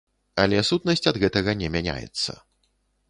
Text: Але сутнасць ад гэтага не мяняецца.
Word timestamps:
Але 0.43 0.61
сутнасць 0.69 1.05
ад 1.11 1.19
гэтага 1.25 1.57
не 1.63 1.67
мяняецца. 1.77 2.31